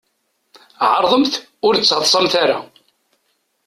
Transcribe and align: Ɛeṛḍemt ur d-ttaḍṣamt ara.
Ɛeṛḍemt 0.91 1.33
ur 1.67 1.73
d-ttaḍṣamt 1.75 2.33
ara. 2.43 2.59